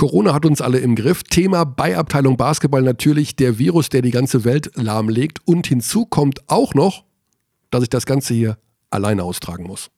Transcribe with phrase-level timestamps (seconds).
[0.00, 1.24] Corona hat uns alle im Griff.
[1.24, 5.40] Thema bei Abteilung Basketball natürlich der Virus, der die ganze Welt lahmlegt.
[5.44, 7.04] Und hinzu kommt auch noch,
[7.70, 8.56] dass ich das Ganze hier
[8.88, 9.90] alleine austragen muss.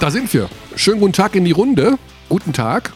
[0.00, 0.48] Da sind wir.
[0.74, 1.96] Schönen guten Tag in die Runde.
[2.28, 2.92] Guten Tag.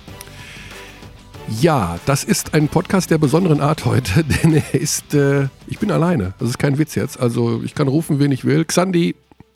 [1.48, 5.90] Ja, das ist ein Podcast der besonderen Art heute, denn er ist, äh, ich bin
[5.90, 6.34] alleine.
[6.38, 7.18] Das ist kein Witz jetzt.
[7.20, 8.64] Also ich kann rufen, wen ich will.
[8.64, 9.14] Xandi,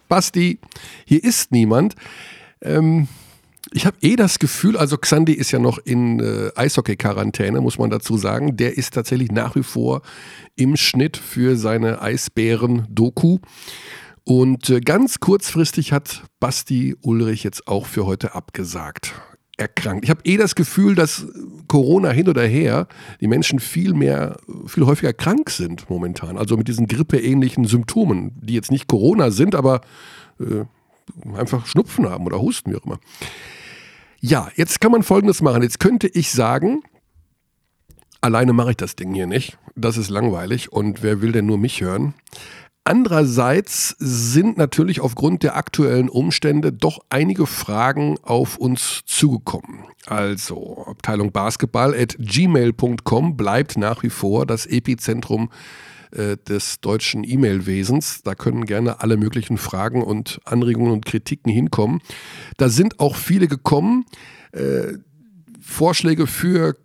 [0.09, 0.59] Basti,
[1.05, 1.95] hier ist niemand.
[2.61, 3.09] Ähm,
[3.73, 7.91] ich habe eh das Gefühl, also Xandi ist ja noch in äh, Eishockey-Quarantäne, muss man
[7.91, 8.57] dazu sagen.
[8.57, 10.03] Der ist tatsächlich nach wie vor
[10.55, 13.39] im Schnitt für seine Eisbären-Doku.
[14.25, 19.15] Und äh, ganz kurzfristig hat Basti Ulrich jetzt auch für heute abgesagt.
[19.59, 20.05] Erkrankt.
[20.05, 21.27] Ich habe eh das Gefühl, dass
[21.67, 22.89] Corona hin oder her
[23.21, 26.37] die Menschen viel mehr, viel häufiger krank sind momentan.
[26.37, 29.81] Also mit diesen grippeähnlichen Symptomen, die jetzt nicht Corona sind, aber
[30.39, 30.65] äh,
[31.37, 32.99] einfach Schnupfen haben oder Husten, wie auch immer.
[34.21, 35.63] Ja, jetzt kann man Folgendes machen.
[35.63, 36.83] Jetzt könnte ich sagen,
[38.21, 39.59] alleine mache ich das Ding hier nicht.
[39.75, 42.15] Das ist langweilig und wer will denn nur mich hören?
[42.89, 49.81] Andererseits sind natürlich aufgrund der aktuellen Umstände doch einige Fragen auf uns zugekommen.
[50.07, 55.51] Also Abteilung Basketball at gmail.com bleibt nach wie vor das Epizentrum
[56.13, 58.23] äh, des deutschen E-Mail-Wesens.
[58.23, 62.01] Da können gerne alle möglichen Fragen und Anregungen und Kritiken hinkommen.
[62.57, 64.05] Da sind auch viele gekommen.
[64.53, 64.93] Äh,
[65.61, 66.77] Vorschläge für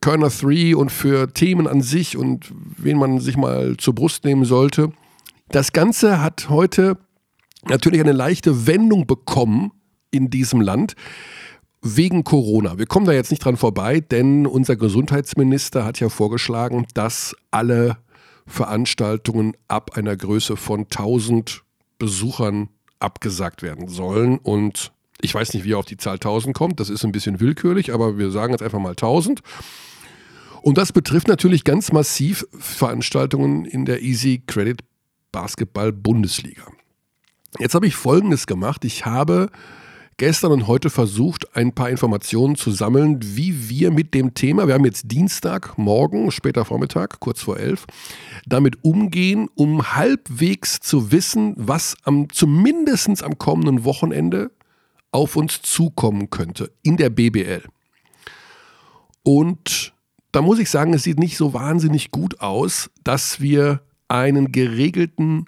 [0.00, 4.44] Körner 3 und für Themen an sich und wen man sich mal zur Brust nehmen
[4.44, 4.92] sollte.
[5.50, 6.96] Das Ganze hat heute
[7.64, 9.72] natürlich eine leichte Wendung bekommen
[10.12, 10.94] in diesem Land
[11.82, 12.78] wegen Corona.
[12.78, 17.96] Wir kommen da jetzt nicht dran vorbei, denn unser Gesundheitsminister hat ja vorgeschlagen, dass alle
[18.46, 21.64] Veranstaltungen ab einer Größe von 1000
[21.98, 22.68] Besuchern
[23.00, 24.38] abgesagt werden sollen.
[24.38, 26.78] Und ich weiß nicht, wie er auf die Zahl 1000 kommt.
[26.78, 29.40] Das ist ein bisschen willkürlich, aber wir sagen jetzt einfach mal 1000.
[30.62, 34.82] Und das betrifft natürlich ganz massiv Veranstaltungen in der Easy Credit
[35.32, 36.64] Basketball-Bundesliga.
[37.58, 38.84] Jetzt habe ich Folgendes gemacht.
[38.84, 39.50] Ich habe
[40.20, 44.74] gestern und heute versucht, ein paar Informationen zu sammeln, wie wir mit dem Thema, wir
[44.74, 47.86] haben jetzt Dienstag, morgen, später Vormittag, kurz vor elf,
[48.46, 54.50] damit umgehen, um halbwegs zu wissen, was am, zumindest am kommenden Wochenende
[55.10, 57.62] auf uns zukommen könnte in der BBL.
[59.22, 59.94] Und
[60.32, 65.46] da muss ich sagen, es sieht nicht so wahnsinnig gut aus, dass wir einen geregelten,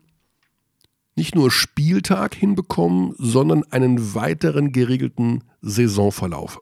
[1.14, 6.60] nicht nur Spieltag hinbekommen, sondern einen weiteren geregelten Saisonverlauf.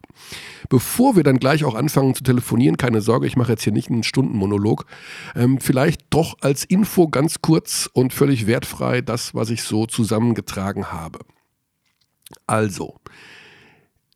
[0.68, 3.90] Bevor wir dann gleich auch anfangen zu telefonieren, keine Sorge, ich mache jetzt hier nicht
[3.90, 4.86] einen Stundenmonolog,
[5.36, 10.90] ähm, vielleicht doch als Info ganz kurz und völlig wertfrei das, was ich so zusammengetragen
[10.90, 11.20] habe.
[12.46, 12.96] Also,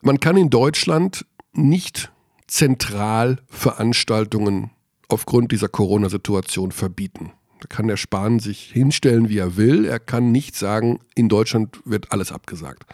[0.02, 2.12] man kann in Deutschland nicht
[2.46, 4.70] zentral Veranstaltungen
[5.08, 7.32] aufgrund dieser Corona-Situation verbieten.
[7.60, 9.84] Da kann der Spahn sich hinstellen, wie er will.
[9.84, 12.84] Er kann nicht sagen, in Deutschland wird alles abgesagt.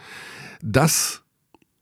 [0.61, 1.23] Das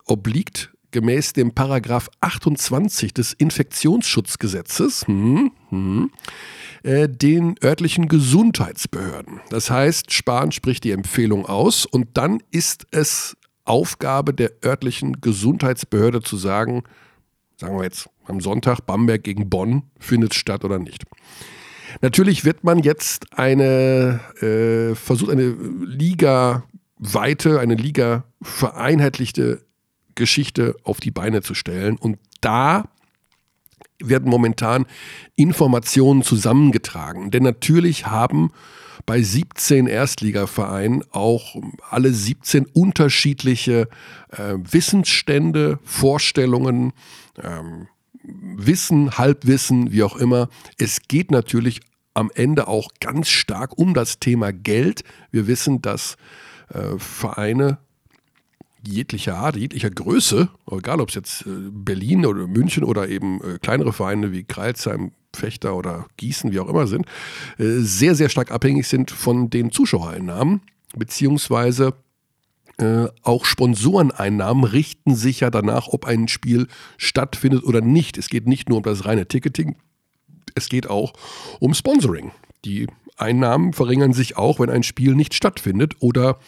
[0.06, 6.12] obliegt gemäß dem Paragraph 28 des Infektionsschutzgesetzes hm, hm,
[6.84, 9.40] äh, den örtlichen Gesundheitsbehörden.
[9.50, 16.22] Das heißt, Spahn spricht die Empfehlung aus und dann ist es Aufgabe der örtlichen Gesundheitsbehörde
[16.22, 16.84] zu sagen,
[17.58, 21.06] sagen wir jetzt am Sonntag Bamberg gegen Bonn findet statt oder nicht.
[22.02, 29.66] Natürlich wird man jetzt eine, äh, versucht eine Liga-weite, eine Liga-vereinheitlichte
[30.16, 31.98] Geschichte auf die Beine zu stellen.
[31.98, 32.86] Und da
[34.02, 34.86] werden momentan
[35.36, 37.32] Informationen zusammengetragen.
[37.32, 38.52] Denn natürlich haben
[39.06, 41.56] bei 17 Erstligavereinen auch
[41.90, 43.90] alle 17 unterschiedliche
[44.30, 46.94] äh, Wissensstände, Vorstellungen,
[47.42, 47.88] ähm,
[48.24, 50.50] Wissen, Halbwissen, wie auch immer.
[50.78, 51.81] Es geht natürlich
[52.13, 55.04] am Ende auch ganz stark um das Thema Geld.
[55.31, 56.18] Wir wissen, dass
[56.69, 57.80] äh, Vereine
[58.86, 63.57] jeglicher Art, jeglicher Größe, egal ob es jetzt äh, Berlin oder München oder eben äh,
[63.60, 67.06] kleinere Vereine wie Kreilsheim, Fechter oder Gießen, wie auch immer sind,
[67.57, 70.62] äh, sehr, sehr stark abhängig sind von den Zuschauereinnahmen,
[70.95, 71.94] beziehungsweise
[72.80, 76.68] äh, auch Sponsoreneinnahmen richten sich ja danach, ob ein Spiel
[76.98, 78.18] stattfindet oder nicht.
[78.18, 79.76] Es geht nicht nur um das reine Ticketing,
[80.56, 81.14] es geht auch
[81.60, 82.31] um Sponsoring.
[82.66, 82.88] Die
[83.18, 86.40] Einnahmen verringern sich auch, wenn ein Spiel nicht stattfindet oder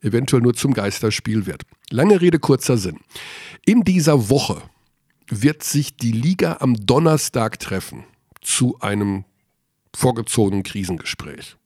[0.00, 1.62] eventuell nur zum Geisterspiel wird.
[1.90, 2.98] Lange Rede, kurzer Sinn.
[3.64, 4.62] In dieser Woche
[5.28, 8.04] wird sich die Liga am Donnerstag treffen
[8.40, 9.24] zu einem
[9.94, 11.56] vorgezogenen Krisengespräch.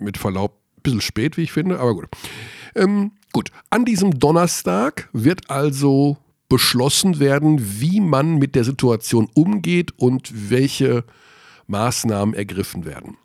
[0.00, 2.08] Mit Verlaub, ein bisschen spät, wie ich finde, aber gut.
[2.74, 6.18] Ähm, gut, an diesem Donnerstag wird also
[6.48, 11.04] beschlossen werden, wie man mit der Situation umgeht und welche
[11.66, 13.18] Maßnahmen ergriffen werden.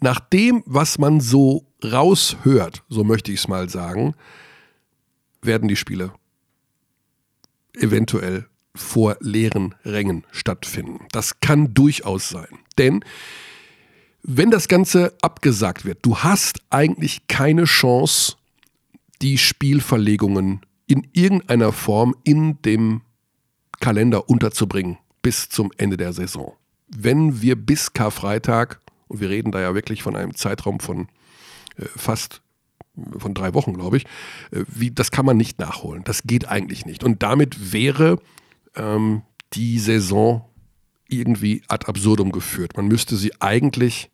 [0.00, 4.14] Nach dem, was man so raushört, so möchte ich es mal sagen,
[5.42, 6.12] werden die Spiele
[7.74, 11.06] eventuell vor leeren Rängen stattfinden.
[11.12, 12.58] Das kann durchaus sein.
[12.78, 13.04] Denn
[14.22, 18.34] wenn das Ganze abgesagt wird, du hast eigentlich keine Chance,
[19.22, 23.02] die Spielverlegungen in irgendeiner Form in dem
[23.80, 26.54] Kalender unterzubringen bis zum Ende der Saison.
[26.88, 31.08] Wenn wir bis Karfreitag, und wir reden da ja wirklich von einem Zeitraum von
[31.76, 32.42] äh, fast
[33.18, 34.04] von drei Wochen, glaube ich,
[34.50, 36.04] äh, wie, das kann man nicht nachholen.
[36.04, 37.04] Das geht eigentlich nicht.
[37.04, 38.18] Und damit wäre
[38.74, 39.22] ähm,
[39.52, 40.44] die Saison
[41.12, 42.76] irgendwie ad absurdum geführt.
[42.76, 44.10] Man müsste sie eigentlich,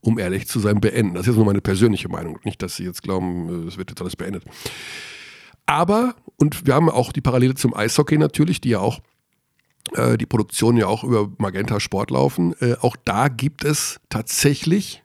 [0.00, 1.14] um ehrlich zu sein, beenden.
[1.14, 2.38] Das ist jetzt nur meine persönliche Meinung.
[2.44, 4.44] Nicht, dass Sie jetzt glauben, äh, es wird jetzt alles beendet.
[5.66, 9.00] Aber, und wir haben auch die Parallele zum Eishockey natürlich, die ja auch
[9.94, 12.54] äh, die Produktion ja auch über Magenta Sport laufen.
[12.60, 15.02] Äh, auch da gibt es tatsächlich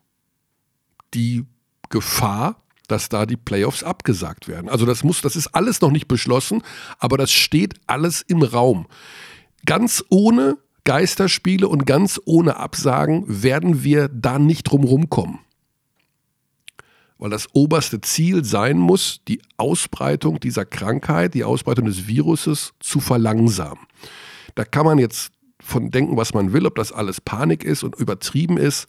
[1.13, 1.45] die
[1.89, 4.69] Gefahr, dass da die Playoffs abgesagt werden.
[4.69, 6.61] Also das muss, das ist alles noch nicht beschlossen,
[6.99, 8.87] aber das steht alles im Raum.
[9.65, 15.39] Ganz ohne Geisterspiele und ganz ohne Absagen werden wir da nicht drumherum kommen.
[17.17, 22.99] Weil das oberste Ziel sein muss, die Ausbreitung dieser Krankheit, die Ausbreitung des Viruses zu
[22.99, 23.85] verlangsamen.
[24.55, 27.95] Da kann man jetzt von denken, was man will, ob das alles Panik ist und
[27.95, 28.87] übertrieben ist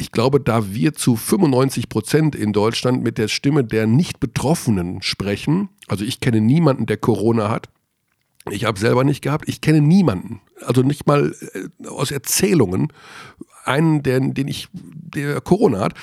[0.00, 5.68] ich glaube, da wir zu 95 Prozent in Deutschland mit der Stimme der Nicht-Betroffenen sprechen,
[5.88, 7.68] also ich kenne niemanden, der Corona hat,
[8.52, 12.92] ich habe selber nicht gehabt, ich kenne niemanden, also nicht mal äh, aus Erzählungen,
[13.64, 15.94] einen, der, den ich, der Corona hat,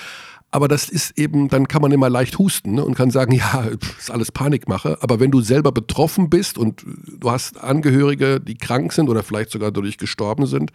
[0.56, 3.68] aber das ist eben, dann kann man immer leicht husten ne, und kann sagen, ja,
[4.00, 4.97] ist alles Panikmache.
[5.01, 6.81] Aber wenn du selber betroffen bist und
[7.19, 10.71] du hast Angehörige, die krank sind oder vielleicht sogar dadurch gestorben sind,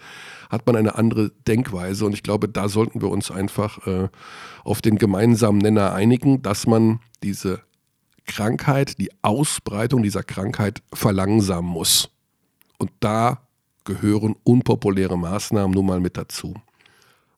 [0.51, 2.05] hat man eine andere Denkweise.
[2.05, 4.09] Und ich glaube, da sollten wir uns einfach äh,
[4.65, 7.61] auf den gemeinsamen Nenner einigen, dass man diese
[8.31, 12.11] Krankheit, die Ausbreitung dieser Krankheit verlangsamen muss.
[12.79, 13.41] Und da
[13.85, 16.55] gehören unpopuläre Maßnahmen nun mal mit dazu.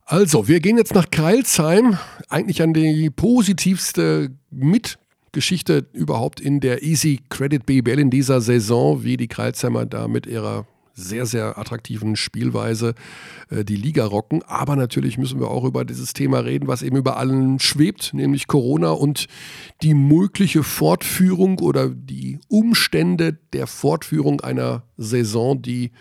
[0.05, 1.97] Also, wir gehen jetzt nach Kreilsheim,
[2.29, 9.17] eigentlich an die positivste Mitgeschichte überhaupt in der Easy Credit BBL in dieser Saison, wie
[9.17, 12.95] die Kreilsheimer da mit ihrer sehr, sehr attraktiven Spielweise
[13.51, 14.43] äh, die Liga rocken.
[14.43, 18.47] Aber natürlich müssen wir auch über dieses Thema reden, was eben über allen schwebt, nämlich
[18.47, 19.27] Corona und
[19.83, 25.93] die mögliche Fortführung oder die Umstände der Fortführung einer Saison, die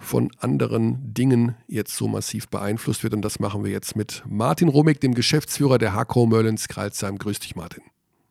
[0.00, 3.14] von anderen Dingen jetzt so massiv beeinflusst wird.
[3.14, 7.18] Und das machen wir jetzt mit Martin Romig, dem Geschäftsführer der Hakro Merlins Kralsheim.
[7.18, 7.82] Grüß dich, Martin.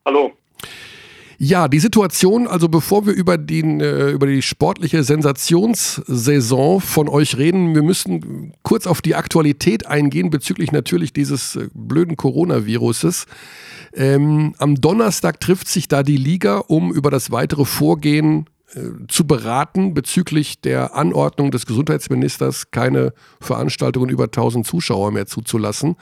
[0.06, 0.34] Hallo.
[1.42, 7.38] Ja, die Situation, also bevor wir über, den, äh, über die sportliche Sensationssaison von euch
[7.38, 13.26] reden, wir müssen kurz auf die Aktualität eingehen bezüglich natürlich dieses äh, blöden Coronaviruses.
[13.94, 19.26] Ähm, am Donnerstag trifft sich da die Liga, um über das weitere Vorgehen äh, zu
[19.26, 25.96] beraten bezüglich der Anordnung des Gesundheitsministers, keine Veranstaltungen über 1000 Zuschauer mehr zuzulassen.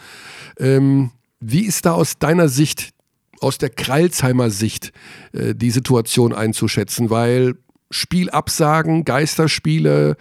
[0.58, 2.97] Ähm, wie ist da aus deiner Sicht,
[3.42, 4.92] aus der Kreilsheimer Sicht,
[5.34, 7.10] äh, die Situation einzuschätzen?
[7.10, 7.56] Weil
[7.90, 10.18] Spielabsagen, Geisterspiele,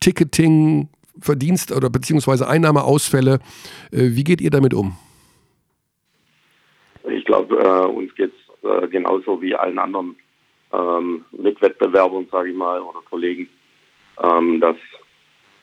[0.00, 0.88] Ticketing,
[1.20, 3.40] Verdienst- oder beziehungsweise Einnahmeausfälle,
[3.92, 4.96] äh, wie geht ihr damit um?
[7.08, 10.16] Ich glaube, äh, uns geht es äh, genauso wie allen anderen
[10.72, 13.48] ähm, Mitwettbewerbern, sage ich mal, oder Kollegen,
[14.22, 14.76] ähm, dass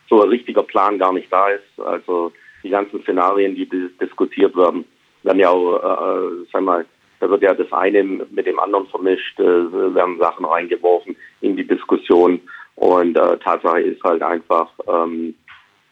[0.09, 1.79] so ein richtiger Plan gar nicht da ist.
[1.79, 2.31] Also
[2.63, 3.67] die ganzen Szenarien, die
[4.00, 4.86] diskutiert werden,
[5.27, 6.86] werden ja auch, äh, äh sag mal,
[7.19, 11.67] da wird ja das eine mit dem anderen vermischt, äh, werden Sachen reingeworfen in die
[11.67, 12.39] Diskussion.
[12.75, 15.36] Und äh, Tatsache ist halt einfach, ähm,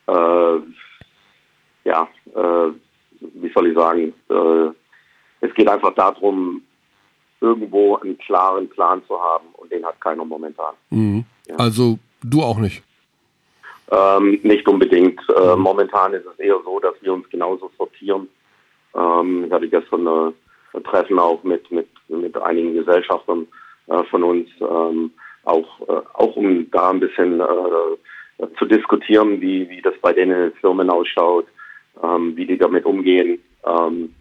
[0.07, 0.57] äh,
[1.83, 2.71] ja, äh,
[3.19, 6.61] wie soll ich sagen, äh, es geht einfach darum,
[7.41, 10.73] irgendwo einen klaren Plan zu haben und den hat keiner momentan.
[10.89, 11.25] Mhm.
[11.47, 11.55] Ja.
[11.57, 12.83] Also du auch nicht?
[13.91, 15.19] Ähm, nicht unbedingt.
[15.27, 15.61] Mhm.
[15.61, 18.27] momentan ist es eher so, dass wir uns genauso sortieren.
[18.95, 23.47] Ähm, ich hatte gestern ein Treffen auch mit, mit, mit einigen Gesellschaftern
[23.87, 25.11] äh, von uns, ähm,
[25.43, 30.51] auch, äh, auch um da ein bisschen äh, zu diskutieren, wie, wie das bei den
[30.61, 31.45] Firmen ausschaut,
[32.03, 33.39] ähm, wie die damit umgehen.
[33.65, 34.13] Ähm,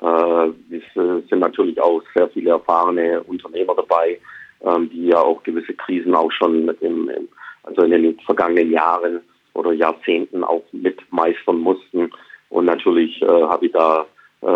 [0.00, 4.18] äh, es sind natürlich auch sehr viele erfahrene Unternehmer dabei,
[4.62, 7.28] ähm, die ja auch gewisse Krisen auch schon im, im,
[7.62, 9.20] also in den vergangenen Jahren
[9.54, 12.10] oder Jahrzehnten auch mit meistern mussten.
[12.50, 14.04] Und natürlich äh, habe ich da äh,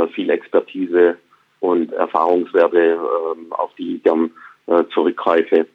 [0.09, 1.17] viel Expertise
[1.61, 4.31] und Erfahrungswerte, äh, auf die ich gern
[4.67, 5.67] äh, zurückgreife.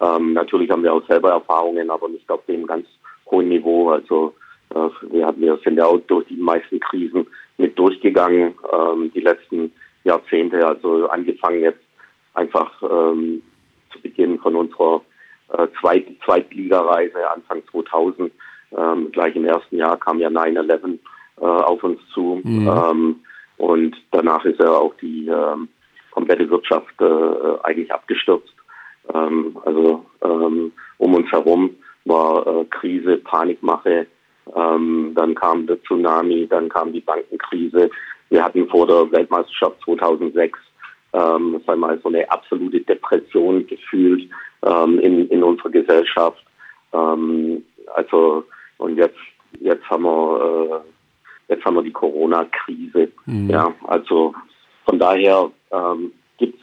[0.00, 2.86] Ähm, natürlich haben wir auch selber Erfahrungen, aber nicht auf dem ganz
[3.30, 3.90] hohen Niveau.
[3.90, 4.34] Also
[4.70, 7.26] äh, wir, haben, wir sind ja auch durch die meisten Krisen
[7.58, 9.72] mit durchgegangen, ähm, die letzten
[10.04, 10.66] Jahrzehnte.
[10.66, 11.82] Also angefangen jetzt
[12.34, 13.42] einfach ähm,
[13.92, 15.02] zu Beginn von unserer
[15.52, 18.32] äh, Zweit Zweitligareise Anfang 2000.
[18.76, 20.98] Ähm, gleich im ersten Jahr kam ja 9-11
[21.40, 22.40] äh, auf uns zu.
[22.44, 22.68] Mhm.
[22.68, 23.16] Ähm,
[23.60, 25.68] und danach ist ja auch die ähm,
[26.10, 28.54] komplette Wirtschaft äh, eigentlich abgestürzt.
[29.12, 31.76] Ähm, also ähm, um uns herum
[32.06, 34.06] war äh, Krise, Panikmache.
[34.56, 37.90] Ähm, dann kam der Tsunami, dann kam die Bankenkrise.
[38.30, 40.58] Wir hatten vor der Weltmeisterschaft 2006
[41.12, 44.30] ähm, wir mal, so eine absolute Depression gefühlt
[44.64, 46.42] ähm, in, in unserer Gesellschaft.
[46.92, 47.64] Ähm,
[47.94, 48.44] also
[48.78, 49.18] und jetzt
[49.60, 50.99] jetzt haben wir äh,
[51.50, 53.10] jetzt haben wir die Corona-Krise.
[53.26, 53.50] Mhm.
[53.50, 54.34] Ja, also
[54.86, 56.62] von daher ähm, gibt's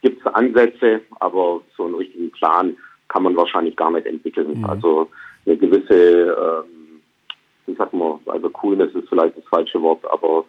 [0.00, 2.76] gibt's Ansätze, aber so einen richtigen Plan
[3.08, 4.58] kann man wahrscheinlich gar nicht entwickeln.
[4.58, 4.64] Mhm.
[4.64, 5.08] Also
[5.46, 7.00] eine gewisse, ähm,
[7.66, 10.44] wie sagt man, also Coolness ist vielleicht das falsche Wort, aber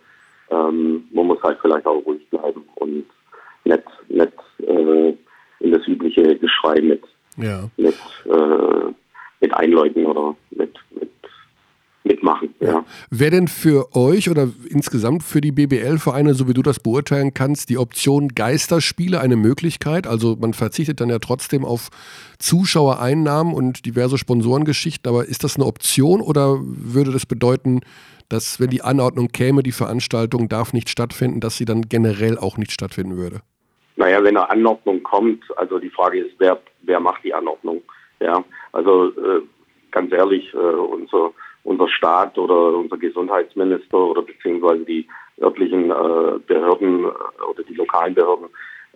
[0.49, 3.05] ähm, man muss halt vielleicht auch ruhig bleiben und
[3.65, 5.13] nicht, nicht äh,
[5.59, 7.03] in das übliche Geschrei mit,
[7.37, 7.69] ja.
[7.77, 7.95] mit,
[8.25, 8.93] äh,
[9.41, 11.11] mit einläuten oder mit, mit
[12.03, 12.53] mitmachen.
[12.59, 12.83] Ja.
[13.23, 17.69] Wäre denn für euch oder insgesamt für die BBL-Vereine, so wie du das beurteilen kannst,
[17.69, 20.07] die Option Geisterspiele eine Möglichkeit?
[20.07, 21.87] Also man verzichtet dann ja trotzdem auf
[22.39, 27.79] Zuschauereinnahmen und diverse Sponsorengeschichten, aber ist das eine Option oder würde das bedeuten,
[28.27, 32.57] dass wenn die Anordnung käme, die Veranstaltung darf nicht stattfinden, dass sie dann generell auch
[32.57, 33.39] nicht stattfinden würde?
[33.95, 37.83] Naja, wenn eine Anordnung kommt, also die Frage ist, wer, wer macht die Anordnung?
[38.19, 39.43] Ja, also äh,
[39.91, 41.31] ganz ehrlich, äh, unser,
[41.63, 45.07] unser Staat oder unser Gesundheitsminister oder beziehungsweise die
[45.41, 48.47] örtlichen äh, Behörden äh, oder die lokalen Behörden,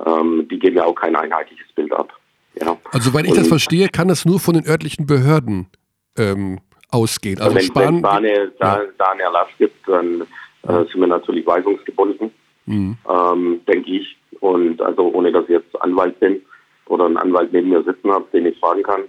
[0.05, 2.13] ähm, die geben ja auch kein einheitliches Bild ab.
[2.59, 2.77] Ja.
[2.91, 5.67] Also, weil ich das verstehe, kann es nur von den örtlichen Behörden
[6.17, 6.59] ähm,
[6.89, 7.39] ausgehen.
[7.39, 8.89] Also, wenn es da, eine, da, ja.
[8.97, 10.21] da einen Erlass gibt, dann
[10.63, 12.31] äh, sind wir natürlich weisungsgebunden,
[12.65, 12.97] mhm.
[13.09, 14.17] ähm, denke ich.
[14.39, 16.41] Und also ohne dass ich jetzt Anwalt bin
[16.85, 19.01] oder einen Anwalt neben mir sitzen habe, den ich fragen kann.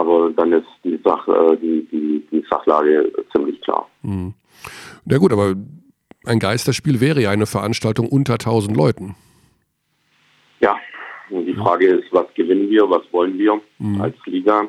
[0.00, 3.86] Aber dann ist die, Sach, äh, die, die, die Sachlage ziemlich klar.
[4.02, 4.34] Mhm.
[5.04, 5.54] Na gut, aber
[6.24, 9.14] ein Geisterspiel wäre ja eine Veranstaltung unter 1000 Leuten.
[10.60, 10.76] Ja,
[11.30, 14.00] die Frage ist, was gewinnen wir, was wollen wir mhm.
[14.00, 14.68] als Liga?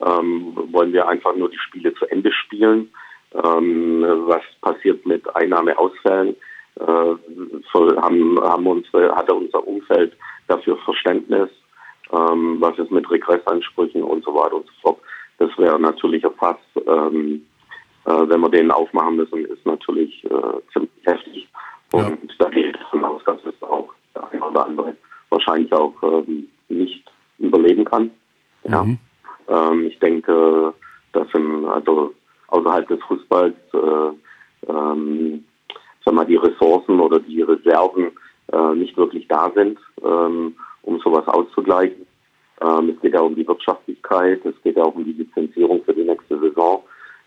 [0.00, 2.90] Ähm, wollen wir einfach nur die Spiele zu Ende spielen?
[3.34, 6.36] Ähm, was passiert mit Einnahmeausfällen?
[6.80, 10.16] äh, haben, haben unsere, hatte unser Umfeld
[10.46, 11.50] dafür Verständnis,
[12.12, 15.00] ähm, was ist mit Regressansprüchen und so weiter und so fort.
[15.38, 17.46] Das wäre natürlich ein Fass, ähm,
[18.04, 21.48] äh, wenn wir den aufmachen müssen, ist natürlich äh, ziemlich heftig.
[21.92, 22.16] Und ja.
[22.38, 24.96] da geht es davon aus, dass es auch der eine oder andere
[25.30, 27.04] wahrscheinlich auch ähm, nicht
[27.38, 28.10] überleben kann.
[28.64, 28.82] Ja.
[28.82, 28.98] Mhm.
[29.48, 30.74] Ähm, ich denke,
[31.12, 32.14] dass im, also
[32.48, 35.44] außerhalb des Fußballs äh, ähm,
[36.04, 38.12] sag mal, die Ressourcen oder die Reserven
[38.52, 42.06] äh, nicht wirklich da sind, ähm, um sowas auszugleichen.
[42.60, 45.94] Ähm, es geht ja um die Wirtschaftlichkeit, es geht ja auch um die Lizenzierung für
[45.94, 46.82] die nächste Saison.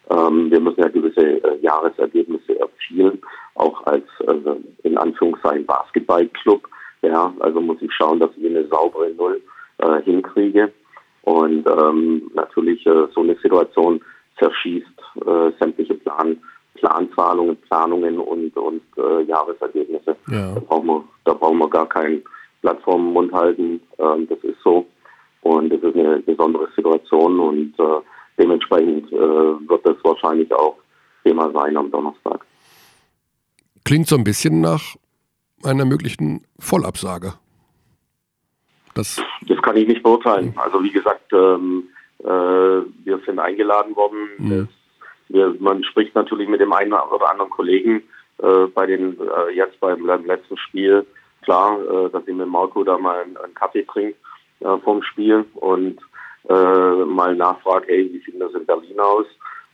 [0.10, 3.22] Ähm, wir müssen ja gewisse äh, Jahresergebnisse erzielen,
[3.56, 6.68] auch als äh, in Anführungszeichen Basketballclub.
[7.01, 9.42] Ja, also muss ich schauen, dass ich eine saubere Null
[9.78, 10.72] äh, hinkriege.
[11.24, 14.01] Und ähm, natürlich äh, so eine Situation
[14.40, 14.88] zerschießt
[15.25, 16.38] äh, sämtliche Plan
[16.82, 20.16] Planzahlungen, Planungen und, und äh, Jahresergebnisse.
[20.32, 20.54] Ja.
[20.54, 22.24] Da, brauchen wir, da brauchen wir gar keinen
[22.62, 23.80] Blatt vorm Mund halten.
[24.00, 24.88] Ähm, das ist so.
[25.42, 28.02] Und das ist eine besondere Situation und äh,
[28.38, 30.78] dementsprechend äh, wird das wahrscheinlich auch
[31.24, 32.46] Thema sein am Donnerstag.
[33.84, 34.96] Klingt so ein bisschen nach
[35.64, 37.34] einer möglichen Vollabsage.
[38.96, 40.54] Das, das kann ich nicht beurteilen.
[40.58, 44.18] Also wie gesagt, ähm, äh, wir sind eingeladen worden.
[44.38, 44.68] Mhm.
[45.32, 48.04] Wir, man spricht natürlich mit dem einen oder anderen Kollegen
[48.40, 51.06] äh, bei den äh, jetzt beim, beim, letzten Spiel.
[51.44, 54.18] Klar, äh, dass ich mit Marco da mal einen, einen Kaffee trinke
[54.60, 56.00] äh, vom Spiel und
[56.50, 59.26] äh, mal nachfrage, hey, wie sieht das in Berlin aus?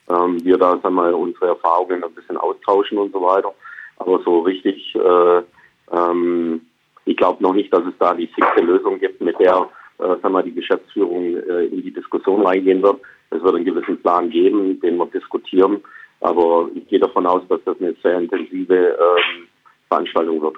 [0.10, 3.54] Ähm, wir da sagen wir, unsere Erfahrungen ein bisschen austauschen und so weiter.
[3.98, 5.42] Aber so richtig, äh,
[5.92, 6.62] ähm,
[7.06, 10.34] ich glaube noch nicht, dass es da die fixe Lösung gibt, mit der äh, sagen
[10.34, 13.00] wir, die Geschäftsführung äh, in die Diskussion reingehen wird.
[13.30, 15.82] Es wird einen gewissen Plan geben, den wir diskutieren.
[16.22, 19.48] Aber ich gehe davon aus, dass das eine sehr intensive ähm,
[19.90, 20.56] Veranstaltung wird.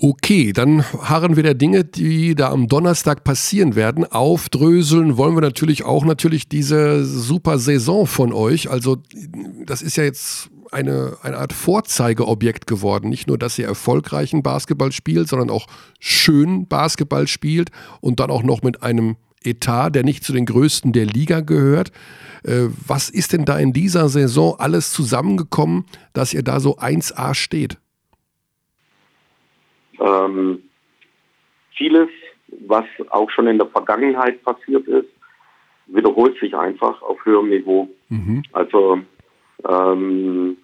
[0.00, 4.04] Okay, dann harren wir der Dinge, die da am Donnerstag passieren werden.
[4.04, 8.70] Aufdröseln wollen wir natürlich auch natürlich diese super Saison von euch.
[8.70, 8.98] Also
[9.66, 13.08] das ist ja jetzt eine, eine Art Vorzeigeobjekt geworden.
[13.08, 15.66] Nicht nur, dass ihr erfolgreichen Basketball spielt, sondern auch
[16.00, 17.70] schön Basketball spielt
[18.00, 21.92] und dann auch noch mit einem Etat, der nicht zu den größten der Liga gehört.
[22.44, 27.34] Äh, was ist denn da in dieser Saison alles zusammengekommen, dass ihr da so 1A
[27.34, 27.78] steht?
[30.00, 30.62] Ähm,
[31.76, 32.08] vieles,
[32.66, 35.08] was auch schon in der Vergangenheit passiert ist,
[35.86, 37.88] wiederholt sich einfach auf höherem Niveau.
[38.08, 38.42] Mhm.
[38.52, 39.00] Also
[39.66, 40.56] ähm,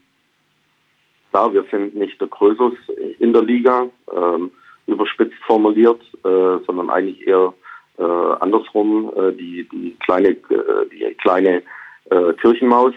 [1.33, 2.75] da wir sind nicht der Größus
[3.19, 4.51] in der Liga, ähm,
[4.87, 7.53] überspitzt formuliert, äh, sondern eigentlich eher
[7.99, 11.63] äh, andersrum, äh, die, die kleine, äh, die kleine
[12.11, 12.93] äh, Kirchenmaus,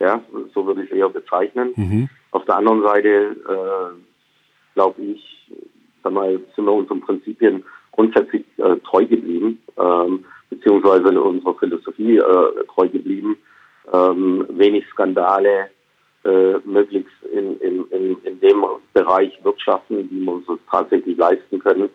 [0.00, 0.22] ja,
[0.54, 1.72] so würde ich es eher bezeichnen.
[1.76, 2.08] Mhm.
[2.30, 5.50] Auf der anderen Seite äh, glaube ich,
[6.02, 8.44] sag mal, sind wir unseren Prinzipien grundsätzlich
[8.84, 12.20] treu geblieben, ähm, beziehungsweise unserer Philosophie
[12.72, 13.36] treu geblieben.
[13.92, 15.70] Ähm, wenig Skandale,
[16.24, 21.88] äh, möglichst in, in, in, in dem Bereich wirtschaften, wie wir uns tatsächlich leisten können.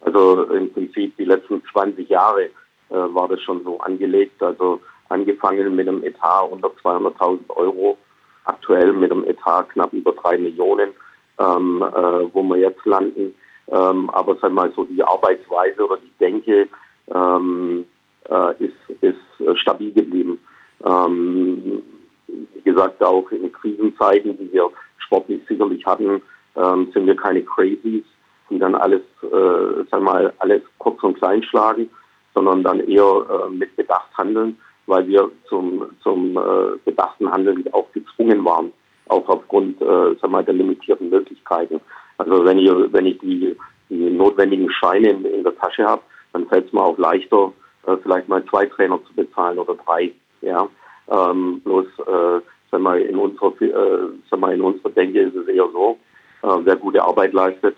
[0.00, 2.50] Also im Prinzip die letzten 20 Jahre äh,
[2.90, 4.42] war das schon so angelegt.
[4.42, 7.98] Also angefangen mit einem Etat unter 200.000 Euro,
[8.44, 10.90] aktuell mit einem Etat knapp über drei Millionen,
[11.38, 13.34] ähm, äh, wo wir jetzt landen.
[13.70, 16.68] Ähm, aber sag mal so die Arbeitsweise oder die Denke
[17.14, 17.84] ähm,
[18.28, 20.38] äh, ist, ist äh, stabil geblieben.
[20.84, 21.82] Ähm,
[22.26, 26.22] wie gesagt, auch in Krisenzeiten, die wir sportlich sicherlich hatten,
[26.56, 28.04] ähm, sind wir keine Crazies,
[28.50, 31.88] die dann alles, äh, sag mal, alles kurz und klein schlagen,
[32.34, 37.90] sondern dann eher äh, mit Bedacht handeln, weil wir zum, zum äh, bedachten Handeln auch
[37.92, 38.72] gezwungen waren,
[39.08, 41.80] auch aufgrund, äh, sag mal, der limitierten Möglichkeiten.
[42.18, 43.56] Also wenn ich, wenn ich die,
[43.88, 47.52] die notwendigen Scheine in, in der Tasche habe, dann fällt es mir auch leichter,
[47.86, 50.12] äh, vielleicht mal zwei Trainer zu bezahlen oder drei.
[50.40, 50.68] Ja,
[51.10, 52.40] ähm, bloß äh,
[52.70, 55.98] sag mal, in unserer, äh, sag mal, in unserer Denke ist es eher so,
[56.42, 57.76] äh, wer gute Arbeit leistet,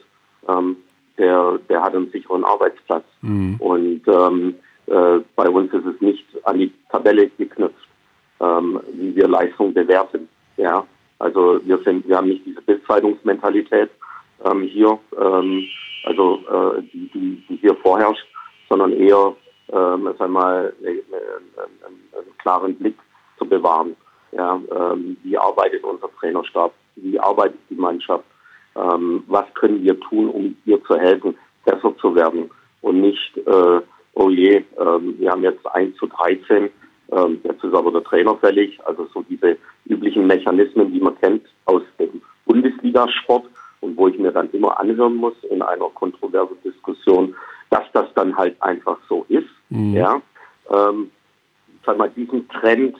[0.49, 0.77] ähm,
[1.19, 3.05] der, der hat einen sicheren Arbeitsplatz.
[3.23, 3.57] Mhm.
[3.59, 4.55] Und ähm,
[4.87, 7.89] äh, bei uns ist es nicht an die Tabelle geknüpft,
[8.41, 10.29] ähm, wie wir Leistung bewerten.
[10.57, 10.87] Ja,
[11.19, 13.91] also wir sind, wir haben nicht diese Bildzeitungsmentalität
[14.45, 15.65] ähm, hier, ähm,
[16.05, 18.27] also äh, die, die, die, hier vorherrscht,
[18.69, 19.35] sondern eher,
[19.73, 22.97] ähm, sag mal, einen, einen, einen klaren Blick
[23.39, 23.97] zu bewahren.
[24.33, 26.73] Ja, ähm, wie arbeitet unser Trainerstab?
[26.97, 28.25] Wie arbeitet die Mannschaft?
[28.77, 32.51] Ähm, was können wir tun, um ihr zu helfen, besser zu werden
[32.83, 33.81] und nicht, äh,
[34.15, 36.71] oh je, ähm, wir haben jetzt 1 zu 13,
[37.13, 38.79] ähm, jetzt ist aber der Trainer fällig.
[38.87, 39.57] Also so diese
[39.87, 43.45] üblichen Mechanismen, die man kennt aus dem Bundesligasport
[43.81, 47.35] und wo ich mir dann immer anhören muss in einer kontroversen Diskussion,
[47.71, 49.49] dass das dann halt einfach so ist.
[49.71, 49.95] Mhm.
[49.95, 50.21] Ja,
[50.71, 51.11] ähm,
[51.87, 52.97] sag mal, diesen Trend,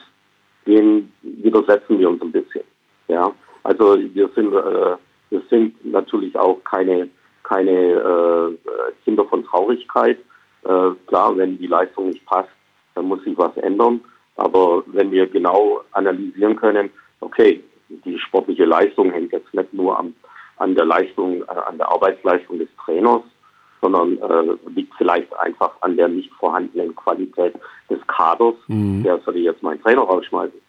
[0.65, 2.63] den widersetzen wir uns ein bisschen.
[3.07, 3.31] Ja,
[3.63, 4.95] also wir sind, äh,
[5.29, 7.09] wir sind natürlich auch keine
[7.51, 8.57] keine äh,
[9.03, 10.17] Kinder von Traurigkeit.
[10.63, 12.49] Äh, klar, wenn die Leistung nicht passt,
[12.95, 13.99] dann muss sich was ändern.
[14.37, 20.15] Aber wenn wir genau analysieren können, okay, die sportliche Leistung hängt jetzt nicht nur am,
[20.57, 23.23] an der Leistung, äh, an der Arbeitsleistung des Trainers,
[23.81, 27.55] sondern äh, liegt vielleicht einfach an der nicht vorhandenen Qualität
[27.89, 28.55] des Kaders.
[28.67, 29.03] Mhm.
[29.03, 30.59] Der soll jetzt meinen Trainer rausschmeißen.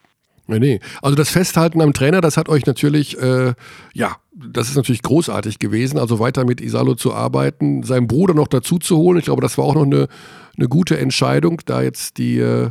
[0.48, 0.80] Nee, nee.
[1.02, 3.54] Also das Festhalten am Trainer, das hat euch natürlich, äh,
[3.94, 5.98] ja, das ist natürlich großartig gewesen.
[5.98, 9.18] Also weiter mit Isalo zu arbeiten, seinen Bruder noch dazu zu holen.
[9.18, 10.08] Ich glaube, das war auch noch eine,
[10.56, 12.70] eine gute Entscheidung, da jetzt die äh,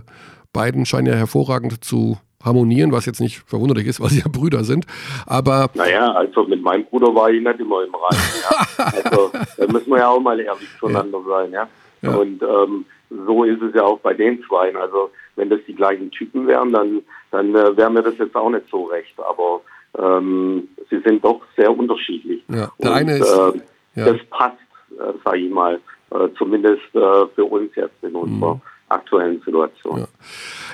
[0.51, 4.63] beiden scheinen ja hervorragend zu harmonieren, was jetzt nicht verwunderlich ist, weil sie ja Brüder
[4.63, 4.85] sind.
[5.25, 5.69] Aber.
[5.73, 8.21] Naja, also mit meinem Bruder war ich nicht immer im Reinen.
[8.43, 8.85] Ja.
[9.03, 11.35] also da müssen wir ja auch mal ehrlich zueinander ja.
[11.35, 11.67] sein, ja.
[12.01, 12.15] ja.
[12.15, 14.73] Und ähm, so ist es ja auch bei den zwei.
[14.75, 17.01] Also wenn das die gleichen Typen wären, dann,
[17.31, 19.13] dann äh, wäre mir das jetzt auch nicht so recht.
[19.17, 19.61] Aber
[19.97, 22.43] ähm, sie sind doch sehr unterschiedlich.
[22.49, 23.61] Ja, der Und, eine ist, äh.
[23.95, 24.57] Das passt,
[24.91, 25.79] äh, sage ich mal,
[26.11, 28.61] äh, zumindest äh, für uns jetzt in unserer mhm.
[28.91, 29.99] Aktuellen Situation.
[29.99, 30.07] Ja,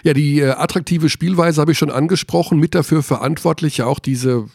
[0.03, 4.47] ja die äh, attraktive Spielweise habe ich schon angesprochen, mit dafür verantwortlich ja auch diese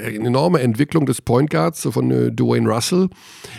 [0.00, 3.08] äh, enorme Entwicklung des Point Guards von äh, Dwayne Russell.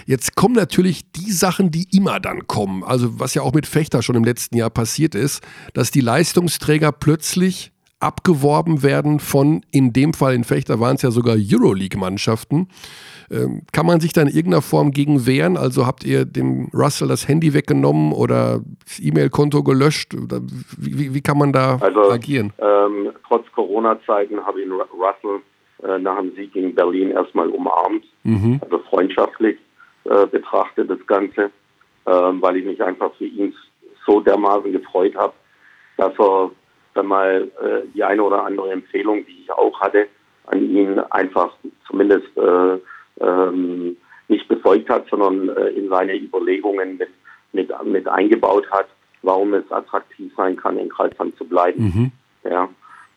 [0.06, 2.84] Jetzt kommen natürlich die Sachen, die immer dann kommen.
[2.84, 6.92] Also was ja auch mit Fechter schon im letzten Jahr passiert ist, dass die Leistungsträger
[6.92, 12.68] plötzlich abgeworben werden von, in dem Fall in Fechter waren es ja sogar Euroleague-Mannschaften.
[13.32, 15.58] Ähm, kann man sich da in irgendeiner Form gegen wehren?
[15.58, 20.14] Also habt ihr dem Russell das Handy weggenommen oder das E-Mail-Konto gelöscht?
[20.78, 22.54] Wie, wie, wie, kann man da also, agieren?
[22.60, 25.42] Ähm, trotz Corona-Zeiten habe ich Russell
[25.84, 28.60] äh, nach dem Sieg gegen Berlin erstmal umarmt, mhm.
[28.64, 29.58] also freundschaftlich.
[30.06, 31.52] äh, betrachte, das Ganze,
[32.06, 33.54] ähm, weil ich mich einfach für ihn
[34.06, 35.34] so dermaßen gefreut habe,
[35.98, 36.52] dass er
[36.94, 40.08] dann mal äh, die eine oder andere Empfehlung, die ich auch hatte,
[40.46, 41.54] an ihn einfach
[41.88, 42.78] zumindest äh,
[43.20, 43.98] ähm,
[44.28, 47.10] nicht befolgt hat, sondern äh, in seine Überlegungen mit,
[47.54, 48.88] mit, mit eingebaut hat,
[49.22, 51.84] warum es attraktiv sein kann, in Kreisheim zu bleiben.
[51.84, 52.12] Mhm.
[52.50, 52.70] Ja.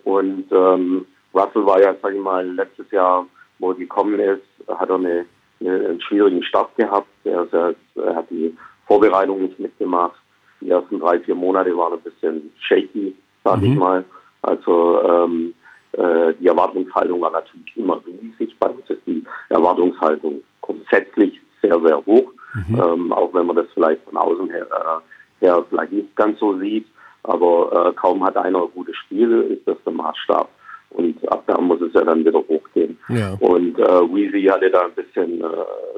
[0.05, 3.27] Und ähm, Russell war ja, sag ich mal, letztes Jahr,
[3.59, 5.25] wo er gekommen ist, hat er eine,
[5.61, 7.09] eine, einen schwierigen Start gehabt.
[7.25, 8.57] Er, er, er hat die
[8.87, 10.17] Vorbereitung nicht mitgemacht.
[10.61, 13.65] Die ersten drei, vier Monate waren ein bisschen shaky, sag mhm.
[13.65, 14.05] ich mal.
[14.43, 15.55] Also ähm,
[15.93, 18.57] äh, die Erwartungshaltung war natürlich immer riesig.
[18.59, 22.33] Bei uns ist die Erwartungshaltung grundsätzlich sehr, sehr hoch.
[22.55, 22.81] Mhm.
[22.83, 26.59] Ähm, auch wenn man das vielleicht von außen her, äh, her vielleicht nicht ganz so
[26.59, 26.87] sieht.
[27.23, 30.49] Aber äh, kaum hat einer ein gutes Spiel, ist das der Maßstab.
[30.91, 32.99] Und ab da muss es ja dann wieder hochgehen.
[33.09, 33.35] Ja.
[33.41, 35.47] Und äh, Weezy hatte da ein bisschen, äh,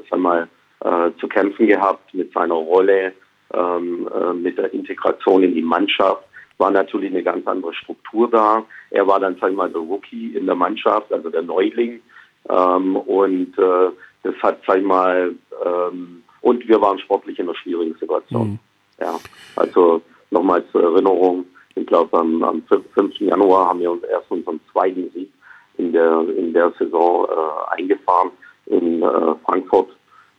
[0.09, 0.47] sag mal,
[0.81, 3.13] äh, zu kämpfen gehabt mit seiner Rolle,
[3.53, 6.23] ähm, äh, mit der Integration in die Mannschaft.
[6.61, 8.63] War natürlich eine ganz andere Struktur da.
[8.91, 12.01] Er war dann, sag ich mal, der Rookie in der Mannschaft, also der Neuling.
[12.47, 13.89] Ähm, und äh,
[14.21, 15.33] das hat, sag ich mal,
[15.65, 18.51] ähm, und wir waren sportlich in einer schwierigen Situation.
[18.51, 18.59] Mhm.
[18.99, 19.19] Ja,
[19.55, 23.19] also nochmal zur Erinnerung, ich glaube am, am 5.
[23.19, 25.31] Januar haben wir uns erst unseren zweiten Sieg
[25.77, 28.29] in der in der Saison äh, eingefahren
[28.67, 29.89] in äh, Frankfurt,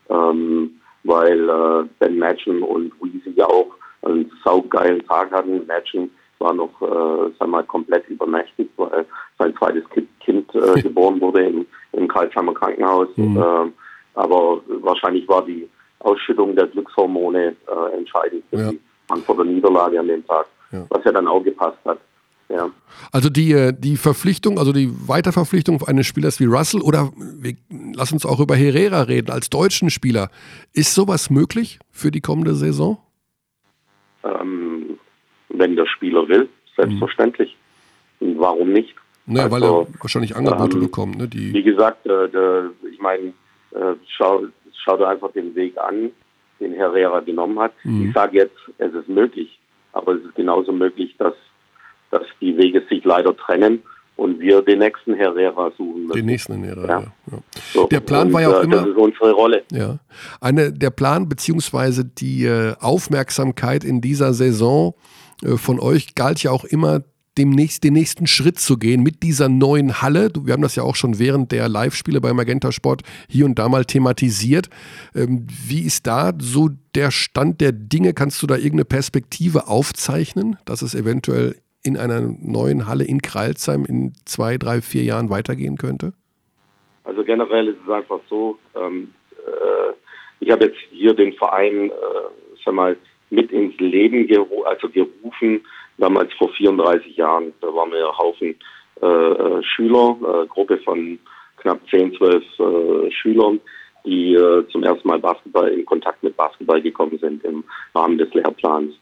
[0.08, 3.71] ähm, weil äh, Ben Matchen und Weezy ja auch
[4.44, 5.66] saugeilen Tag hatten.
[5.66, 9.06] Matchen war noch, äh, sag mal, komplett übernächtigt, weil
[9.38, 9.84] sein zweites
[10.20, 13.08] Kind, äh, geboren wurde im, im Karlsheimer Krankenhaus.
[13.16, 13.36] Mhm.
[13.36, 13.70] Äh,
[14.14, 15.68] aber wahrscheinlich war die
[16.00, 18.70] Ausschüttung der Glückshormone äh, entscheidend für ja.
[18.70, 20.84] die Frankfurter Niederlage an dem Tag, ja.
[20.90, 21.98] was ja dann auch gepasst hat.
[22.48, 22.70] Ja.
[23.12, 27.54] Also die, äh, die Verpflichtung, also die Weiterverpflichtung eines Spielers wie Russell oder wir,
[27.94, 30.30] lass uns auch über Herrera reden, als deutschen Spieler,
[30.74, 32.98] ist sowas möglich für die kommende Saison?
[34.24, 34.98] Ähm,
[35.48, 37.56] wenn der Spieler will, selbstverständlich.
[38.20, 38.38] Mhm.
[38.38, 38.94] Warum nicht?
[39.26, 41.18] Naja, also, weil er wahrscheinlich Angebote ähm, bekommt.
[41.18, 43.32] Ne, die wie gesagt, äh, der, ich meine,
[43.72, 44.44] äh, schau,
[44.84, 46.10] schau dir einfach den Weg an,
[46.60, 47.72] den Herrera genommen hat.
[47.84, 48.08] Mhm.
[48.08, 49.58] Ich sage jetzt, es ist möglich,
[49.92, 51.34] aber es ist genauso möglich, dass,
[52.10, 53.82] dass die Wege sich leider trennen
[54.22, 56.16] und wir den nächsten Herrera suchen müssen.
[56.16, 57.12] Den nächsten Herrera, ja.
[57.30, 57.38] ja.
[57.72, 58.76] So, der Plan und, war ja auch äh, immer.
[58.76, 59.62] Das ist unsere Rolle.
[59.72, 59.98] Ja.
[60.40, 64.94] Eine, der Plan beziehungsweise die äh, Aufmerksamkeit in dieser Saison
[65.42, 67.02] äh, von euch galt ja auch immer
[67.38, 70.30] demnächst den nächsten Schritt zu gehen mit dieser neuen Halle.
[70.44, 73.68] Wir haben das ja auch schon während der Live-Spiele bei Magenta Sport hier und da
[73.68, 74.68] mal thematisiert.
[75.14, 78.12] Ähm, wie ist da so der Stand der Dinge?
[78.12, 83.84] Kannst du da irgendeine Perspektive aufzeichnen, dass es eventuell in einer neuen Halle in Kreilsheim
[83.84, 86.12] in zwei, drei, vier Jahren weitergehen könnte?
[87.04, 89.92] Also generell ist es einfach so, ähm, äh,
[90.40, 91.92] ich habe jetzt hier den Verein, äh,
[92.64, 92.96] sag mal,
[93.30, 95.64] mit ins Leben geru also gerufen,
[95.98, 97.52] damals vor 34 Jahren.
[97.60, 98.54] Da waren wir ein Haufen
[99.00, 101.18] äh, äh Schüler, äh, Gruppe von
[101.56, 103.60] knapp 10, 12 äh, Schülern,
[104.04, 107.64] die äh, zum ersten Mal Basketball in Kontakt mit Basketball gekommen sind im
[107.94, 108.94] Rahmen des Lehrplans.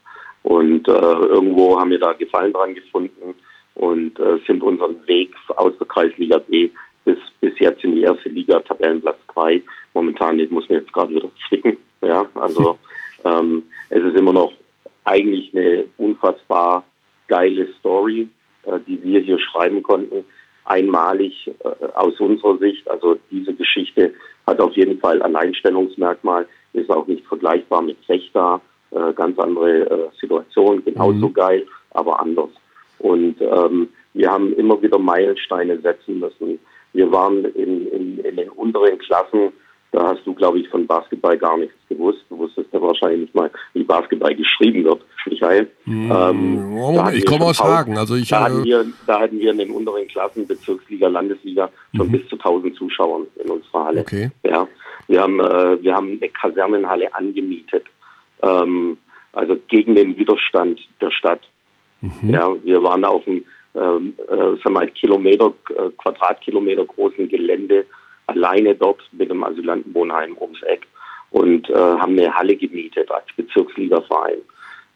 [0.43, 3.35] Und äh, irgendwo haben wir da Gefallen dran gefunden
[3.75, 6.69] und äh, sind unseren Weg aus der Kreisliga B
[7.05, 9.61] bis, bis jetzt in die erste Liga, Tabellenplatz 2.
[9.93, 11.77] Momentan muss man jetzt gerade wieder zwicken.
[12.01, 12.77] Ja, also
[13.25, 14.53] ähm, es ist immer noch
[15.03, 16.83] eigentlich eine unfassbar
[17.27, 18.27] geile Story,
[18.63, 20.25] äh, die wir hier schreiben konnten.
[20.65, 22.89] Einmalig äh, aus unserer Sicht.
[22.89, 24.13] Also diese Geschichte
[24.45, 28.61] hat auf jeden Fall Alleinstellungsmerkmal, ist auch nicht vergleichbar mit Fechter.
[28.91, 31.33] Äh, ganz andere äh, Situation, genauso mhm.
[31.33, 32.49] geil, aber anders.
[32.99, 36.59] Und ähm, wir haben immer wieder Meilensteine setzen müssen.
[36.93, 39.53] Wir waren in, in, in den unteren Klassen
[39.91, 42.19] da hast du, glaube ich, von Basketball gar nichts gewusst.
[42.29, 45.69] Du wusstest ja wahrscheinlich nicht mal, wie Basketball geschrieben wird, Michael.
[45.83, 47.97] Mm, ähm, ich komme aus Hagen.
[47.97, 51.69] Also ich, da, hatten äh, wir, da hatten wir in den unteren Klassen, Bezirksliga, Landesliga,
[51.93, 52.11] schon mhm.
[52.13, 54.01] bis zu 1000 Zuschauern in unserer Halle.
[54.01, 54.31] Okay.
[54.43, 54.65] Ja,
[55.07, 57.83] wir, haben, äh, wir haben eine Kasernenhalle angemietet.
[58.41, 58.97] Ähm,
[59.33, 61.41] also gegen den Widerstand der Stadt.
[62.01, 62.29] Mhm.
[62.29, 67.85] Ja, wir waren auf einem ähm, äh, sagen wir Kilometer, äh, Quadratkilometer großen Gelände
[68.27, 70.87] alleine dort mit dem Asylantenwohnheim ums Eck
[71.31, 74.39] und äh, haben eine Halle gemietet als Bezirksligaverein.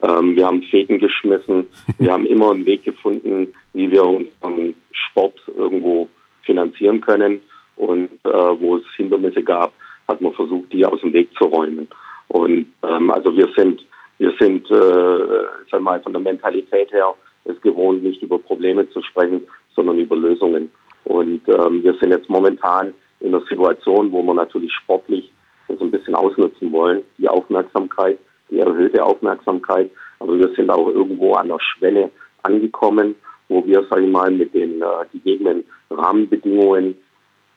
[0.02, 1.68] Ähm, wir haben Fäden geschmissen.
[1.98, 6.10] Wir haben immer einen Weg gefunden, wie wir unseren Sport irgendwo
[6.44, 7.42] finanzieren können.
[7.78, 9.74] Und äh, wo es Hindernisse gab,
[10.08, 11.88] hat man versucht, die aus dem Weg zu räumen.
[12.30, 13.86] Und ähm, also wir sind,
[14.18, 17.14] wir sind, äh, sag mal, von der Mentalität her
[17.46, 19.42] es gewohnt, nicht über Probleme zu sprechen,
[19.76, 20.72] sondern über Lösungen.
[21.04, 25.32] Und ähm, wir sind jetzt momentan in einer Situation, wo wir natürlich sportlich
[25.68, 28.18] so ein bisschen ausnutzen wollen, die Aufmerksamkeit,
[28.50, 29.92] die erhöhte Aufmerksamkeit.
[30.20, 32.10] Aber wir sind auch irgendwo an der Schwelle
[32.44, 33.16] angekommen,
[33.48, 36.96] wo wir, sage ich mal, mit den äh, gegebenen Rahmenbedingungen,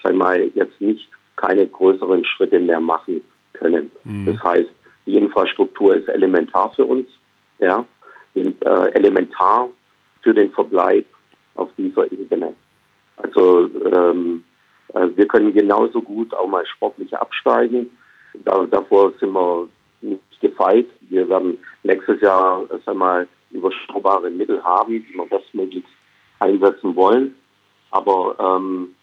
[0.03, 3.23] sage ich mal, jetzt nicht keine größeren Schritte mehr machen
[3.59, 3.91] können.
[4.05, 4.27] Mhm.
[4.27, 4.71] Das heißt,
[5.07, 7.07] die Infrastruktur ist elementar für uns,
[7.59, 7.85] ja,
[8.35, 9.69] und, äh, elementar
[10.23, 11.07] für den Verbleib
[11.55, 12.55] auf dieser Ebene.
[13.17, 14.45] Also ähm,
[14.95, 17.91] äh, wir können genauso gut auch mal sportlich absteigen.
[18.45, 19.69] Da, davor sind wir
[20.01, 20.87] nicht gefeit.
[21.09, 25.91] Wir werden nächstes Jahr äh, sag mal, überschaubare Mittel haben, die wir bestmöglichst
[26.39, 27.35] einsetzen wollen.
[27.91, 28.95] Aber ähm,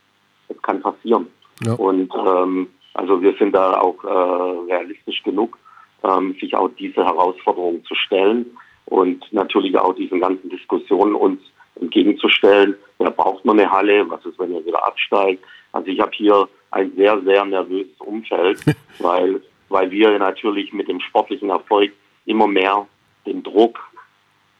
[0.47, 1.27] es kann passieren.
[1.63, 1.73] Ja.
[1.73, 5.57] Und ähm, also wir sind da auch äh, realistisch genug,
[6.03, 11.41] ähm, sich auch diese Herausforderungen zu stellen und natürlich auch diesen ganzen Diskussionen uns
[11.79, 12.75] entgegenzustellen.
[12.99, 14.09] Ja, braucht man eine Halle?
[14.09, 15.43] Was ist, wenn er wieder absteigt?
[15.73, 18.59] Also ich habe hier ein sehr, sehr nervöses Umfeld,
[18.99, 21.91] weil, weil wir natürlich mit dem sportlichen Erfolg
[22.25, 22.87] immer mehr
[23.25, 23.79] den Druck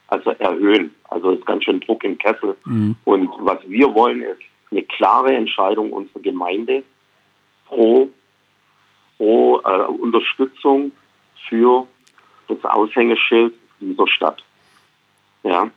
[0.08, 0.94] also erhöhen.
[1.06, 2.58] Also es ist ganz schön Druck im Kessel.
[2.66, 2.98] Mhm.
[3.06, 6.84] Und was wir wollen, ist eine klare Entscheidung unserer Gemeinde
[7.66, 8.10] pro,
[9.18, 10.92] pro äh, Unterstützung
[11.48, 11.88] für
[12.48, 14.44] das Aushängeschild dieser Stadt.
[15.44, 15.70] Ja,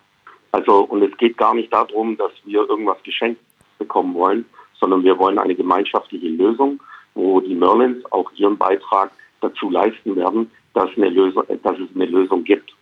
[0.53, 3.40] also und es geht gar nicht darum, dass wir irgendwas geschenkt
[3.79, 4.44] bekommen wollen,
[4.81, 6.81] sondern wir wollen eine gemeinschaftliche Lösung,
[7.14, 12.07] wo die Merlins auch ihren Beitrag dazu leisten werden, dass, eine Lösung, dass es eine
[12.07, 12.72] Lösung gibt.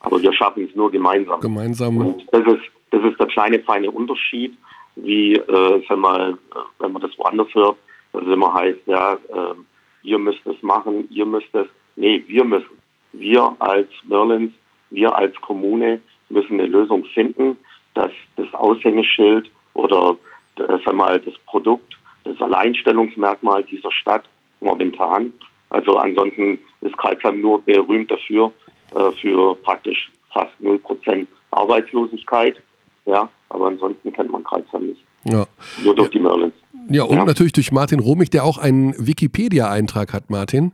[0.00, 1.40] Aber wir schaffen es nur gemeinsam.
[1.40, 1.96] Gemeinsam.
[1.98, 4.56] Und das ist, das ist der kleine, feine Unterschied,
[4.96, 7.76] wie, äh, sag mal, äh, wenn man das woanders hört,
[8.18, 9.54] dass es immer heißt, ja, äh,
[10.02, 11.68] ihr müsst es machen, ihr müsst es.
[11.94, 12.78] Nee, wir müssen.
[13.12, 14.52] Wir als Merlins,
[14.90, 17.56] wir als Kommune müssen eine Lösung finden,
[17.94, 20.16] dass das Aushängeschild oder
[20.56, 24.24] äh, sag mal, das Produkt, das Alleinstellungsmerkmal dieser Stadt
[24.60, 25.32] momentan.
[25.70, 28.52] Also ansonsten ist Karlsheim nur berühmt dafür,
[28.94, 32.60] äh, für praktisch fast 0% Arbeitslosigkeit.
[33.06, 35.04] Ja, aber ansonsten kennt man Karlsheim nicht.
[35.24, 35.46] Ja.
[35.84, 36.12] Nur durch ja.
[36.12, 36.54] die Merlins.
[36.88, 37.24] Ja, und ja.
[37.24, 40.72] natürlich durch Martin Romig, der auch einen Wikipedia-Eintrag hat, Martin.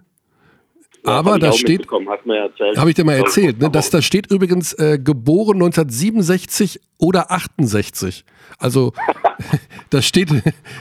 [1.04, 5.56] Aber da steht, habe ich dir mal erzählt, ne, dass da steht übrigens äh, geboren
[5.56, 8.24] 1967 oder 68.
[8.58, 8.92] Also
[9.90, 10.28] da steht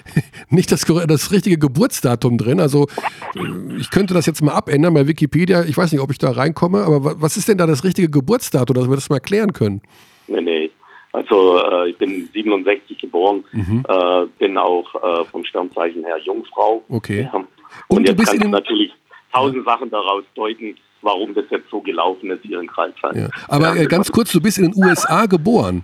[0.50, 2.60] nicht das, das richtige Geburtsdatum drin.
[2.60, 2.88] Also
[3.36, 5.63] äh, ich könnte das jetzt mal abändern bei Wikipedia.
[5.63, 8.76] Ich weiß nicht, ob ich da reinkomme, aber was ist denn da das richtige Geburtsdatum,
[8.76, 9.82] dass wir das mal klären können?
[10.28, 10.72] Nee, nee.
[11.13, 13.86] Also äh, ich bin 67 geboren, mhm.
[13.88, 16.84] äh, bin auch äh, vom Sternzeichen her Jungfrau.
[16.89, 17.30] Okay.
[17.32, 17.34] Ja.
[17.34, 17.47] Und,
[17.88, 18.91] Und jetzt kann ich natürlich
[19.32, 23.15] tausend Sachen daraus deuten, warum das jetzt so gelaufen ist hier in Kreisheim.
[23.15, 23.30] Ja.
[23.47, 25.84] Aber ja, ganz kurz, du bist in den USA geboren.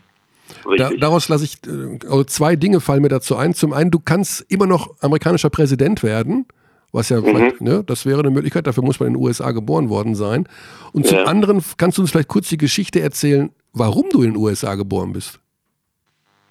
[0.77, 3.53] Da, daraus lasse ich äh, also zwei Dinge fallen mir dazu ein.
[3.53, 6.47] Zum einen, du kannst immer noch amerikanischer Präsident werden,
[6.91, 7.53] was ja mhm.
[7.59, 8.65] ne, das wäre eine Möglichkeit.
[8.65, 10.47] Dafür muss man in den USA geboren worden sein.
[10.91, 11.25] Und zum ja.
[11.25, 15.13] anderen kannst du uns vielleicht kurz die Geschichte erzählen, warum du in den USA geboren
[15.13, 15.39] bist.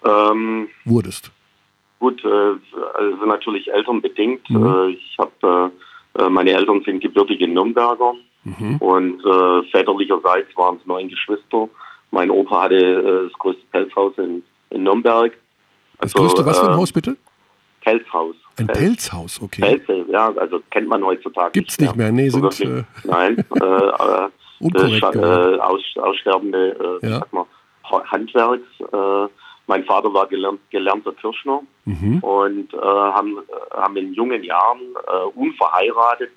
[0.05, 1.31] Ähm, Wurdest.
[1.99, 2.55] Gut, äh,
[2.95, 4.49] also natürlich elternbedingt.
[4.51, 4.67] Mhm.
[4.67, 5.73] Äh, ich habe
[6.15, 8.77] äh, meine Eltern sind gebürtige Nürnberger mhm.
[8.79, 9.23] und
[9.71, 11.69] väterlicherseits waren es neun Geschwister.
[12.11, 15.33] Mein Opa hatte das größte Pelzhaus in, in Nürnberg.
[15.99, 17.17] Also, das größte was für ein äh, Haus bitte?
[17.83, 18.37] Pelzhaus.
[18.57, 18.79] Ein Pelz.
[18.79, 19.63] Pelzhaus, okay.
[19.63, 21.53] Pelze, ja, also kennt man heutzutage.
[21.53, 23.43] Gibt's nicht mehr, nee, sind äh, Nein, äh,
[24.61, 27.19] Unkorrekt, äh, aus, aussterbende äh, ja.
[27.21, 27.47] sag mal,
[27.85, 28.67] Handwerks.
[28.81, 29.33] Äh,
[29.67, 32.19] mein Vater war gelernt, gelernter Kirschner mhm.
[32.21, 33.39] und äh, haben,
[33.71, 36.31] haben in jungen Jahren äh, unverheiratet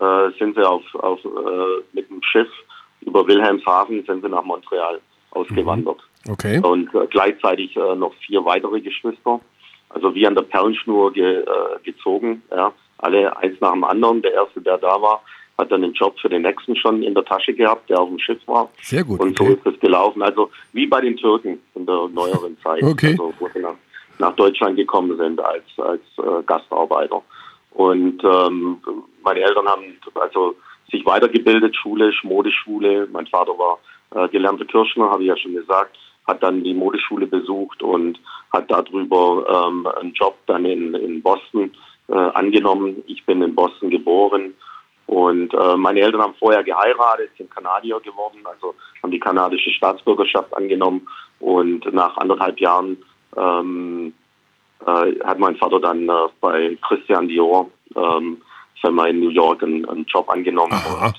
[0.00, 2.48] äh, sind sie auf, auf äh, mit dem Schiff
[3.02, 5.98] über Wilhelmshaven sind sie nach Montreal ausgewandert.
[6.24, 6.32] Mhm.
[6.32, 6.60] Okay.
[6.62, 9.40] Und äh, gleichzeitig äh, noch vier weitere Geschwister.
[9.88, 11.44] Also wie an der Perlenschnur ge,
[11.84, 12.42] gezogen.
[12.50, 12.72] Ja.
[12.98, 14.22] Alle eins nach dem anderen.
[14.22, 15.22] Der erste, der da war,
[15.58, 18.18] hat dann den Job für den nächsten schon in der Tasche gehabt, der auf dem
[18.18, 18.70] Schiff war.
[18.80, 19.20] Sehr gut.
[19.20, 19.58] Und okay.
[19.62, 20.22] so ist es gelaufen.
[20.22, 23.10] Also wie bei den Türken in der neueren Zeit, okay.
[23.10, 23.74] also, wo sie nach,
[24.18, 27.22] nach Deutschland gekommen sind als, als äh, Gastarbeiter.
[27.72, 28.78] Und ähm,
[29.22, 29.84] meine Eltern haben
[30.14, 30.56] also
[30.90, 33.08] sich weitergebildet, schulisch, Modeschule.
[33.12, 33.78] Mein Vater war
[34.14, 38.20] äh, gelernter Kirschner, habe ich ja schon gesagt, hat dann die Modeschule besucht und
[38.52, 41.72] hat darüber ähm, einen Job dann in, in Boston
[42.08, 43.02] äh, angenommen.
[43.06, 44.54] Ich bin in Boston geboren
[45.12, 50.56] und äh, meine Eltern haben vorher geheiratet, sind Kanadier geworden, also haben die kanadische Staatsbürgerschaft
[50.56, 51.06] angenommen.
[51.38, 52.96] Und nach anderthalb Jahren
[53.36, 54.14] ähm,
[54.86, 58.40] äh, hat mein Vater dann äh, bei Christian Dior ähm,
[58.82, 60.72] sag mal, in New York einen, einen Job angenommen.
[60.72, 61.14] Und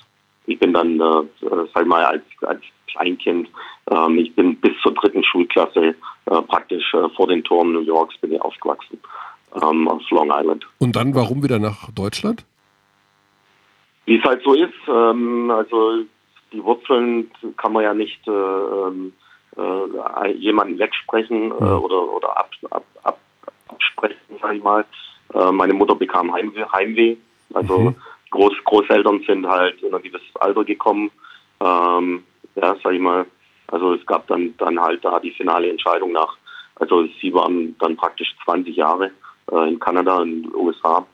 [0.48, 3.48] ich bin dann, äh, sag mal, als, als Kleinkind,
[3.92, 5.94] ähm, ich bin bis zur dritten Schulklasse
[6.26, 9.00] äh, praktisch äh, vor den Toren New Yorks bin ich aufgewachsen,
[9.62, 10.66] ähm, auf Long Island.
[10.80, 12.44] Und dann warum wieder nach Deutschland?
[14.06, 16.04] Wie es halt so ist, ähm, also
[16.52, 19.14] die Wurzeln kann man ja nicht äh, ähm,
[19.58, 23.20] äh, jemanden wegsprechen äh, oder, oder ab, ab, ab,
[23.68, 24.86] absprechen, sag ich mal.
[25.34, 27.16] Äh, meine Mutter bekam Heimweh, Heimweh.
[27.54, 27.96] also mhm.
[28.32, 31.12] Groß, Großeltern sind halt in ein gewisses Alter gekommen.
[31.60, 32.24] Ähm,
[32.56, 33.26] ja, sag ich mal,
[33.68, 36.36] also es gab dann, dann halt da die finale Entscheidung nach,
[36.76, 39.12] also sie waren dann praktisch 20 Jahre
[39.52, 41.06] äh, in Kanada, in den USA.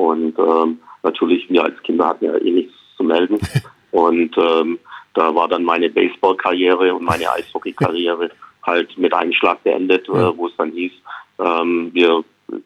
[0.00, 3.38] Und ähm, natürlich, wir als Kinder hatten ja eh nichts zu melden.
[3.90, 4.78] Und ähm,
[5.12, 8.30] da war dann meine Baseball-Karriere und meine Eishockey-Karriere
[8.62, 10.92] halt mit einem Schlag beendet, äh, wo es dann hieß,
[11.40, 12.22] ähm, wir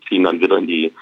[0.06, 0.92] ziehen dann wieder in die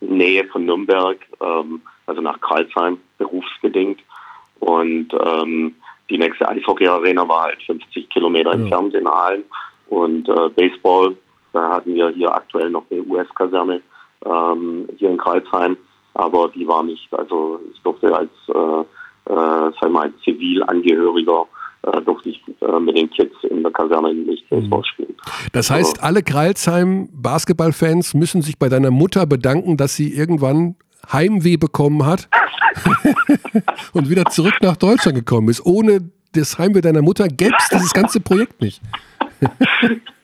[0.00, 4.00] Nähe von Nürnberg, ähm, also nach Karlsheim, berufsbedingt.
[4.58, 5.76] Und ähm,
[6.10, 9.44] die nächste Eishockey-Arena war halt 50 Kilometer entfernt in Aalen.
[9.88, 11.16] Und äh, Baseball,
[11.52, 13.82] da hatten wir hier aktuell noch eine US-Kaserne
[14.24, 15.76] ähm, hier in Karlsheim,
[16.14, 18.84] aber die war nicht, also ich durfte als äh,
[19.30, 21.46] äh, sag mal, Zivilangehöriger
[21.82, 24.84] äh, durfte ich äh, mit den Kids in der Kaserne nicht Baseball mhm.
[24.84, 25.14] spielen.
[25.52, 30.76] Das heißt, also, alle Kreilsheim Basketballfans müssen sich bei deiner Mutter bedanken, dass sie irgendwann
[31.12, 32.28] Heimweh bekommen hat
[33.92, 35.64] und wieder zurück nach Deutschland gekommen ist.
[35.64, 38.80] Ohne das Heimweh deiner Mutter gäbe es dieses ganze Projekt nicht.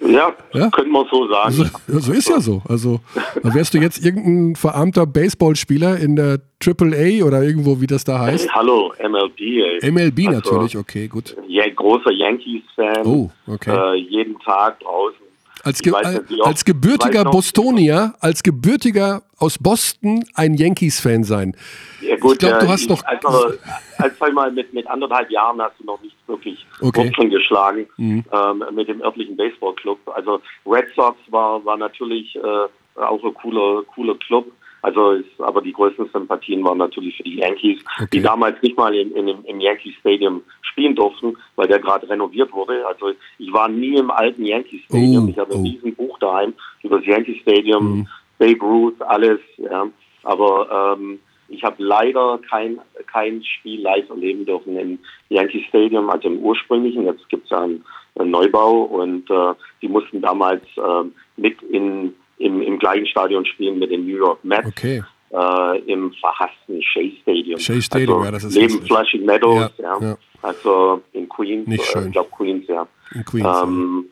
[0.00, 0.70] Ja, ja?
[0.70, 1.52] können wir so sagen.
[1.52, 1.64] So,
[1.98, 2.62] so, ist ja so.
[2.68, 3.00] Also,
[3.42, 8.54] wärst du jetzt irgendein verarmter Baseballspieler in der AAA oder irgendwo, wie das da heißt?
[8.54, 9.40] Hallo, MLB.
[9.40, 9.90] Ey.
[9.90, 11.36] MLB also, natürlich, okay, gut.
[11.48, 13.06] Ja, großer Yankees-Fan.
[13.06, 13.76] Oh, okay.
[13.76, 15.25] Äh, jeden Tag draußen
[15.66, 21.56] als, ge nicht, als gebürtiger Bostonier, als gebürtiger aus Boston ein Yankees-Fan sein.
[22.00, 23.02] Ja gut, ich glaube, du hast noch...
[23.04, 23.54] Also,
[23.98, 27.08] als einmal mit, mit anderthalb Jahren hast du noch nicht wirklich okay.
[27.08, 28.24] Wurzeln geschlagen mhm.
[28.32, 29.98] ähm, mit dem örtlichen Baseballclub.
[30.14, 34.46] Also Red Sox war, war natürlich äh, auch ein cooler, cooler Club.
[34.82, 38.08] Also ist, aber die größten Sympathien waren natürlich für die Yankees, okay.
[38.12, 42.52] die damals nicht mal in, in, im Yankee Stadium spielen durften, weil der gerade renoviert
[42.52, 42.86] wurde.
[42.86, 45.26] Also ich war nie im alten Yankee Stadium.
[45.26, 45.58] Oh, ich habe oh.
[45.58, 48.08] ein riesen Buch daheim über das Yankee Stadium, mhm.
[48.38, 49.40] Babe Ruth, alles.
[49.56, 49.86] Ja.
[50.22, 56.28] Aber ähm, ich habe leider kein, kein Spiel live erleben dürfen im Yankee Stadium, also
[56.28, 57.04] im ursprünglichen.
[57.04, 57.84] Jetzt gibt es ja einen,
[58.18, 61.04] einen, Neubau und äh, die mussten damals äh,
[61.36, 64.66] mit in im, im gleichen Stadion spielen mit den New York Mets.
[64.66, 65.02] Okay.
[65.30, 67.58] Äh, Im verhassten Shea Stadium.
[67.58, 70.00] Shea Stadium, also ja, das ist Neben Flushing Meadows, ja, ja.
[70.00, 71.66] ja, Also in Queens.
[71.66, 72.06] Nicht schön.
[72.06, 72.86] ich glaube Queens, ja.
[73.12, 73.62] In Queens.
[73.62, 74.04] Ähm.